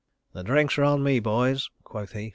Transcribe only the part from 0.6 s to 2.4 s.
are on me, boys," quoth he.